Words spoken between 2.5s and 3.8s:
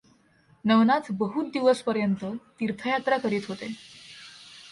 तीर्थयात्रा करित होते.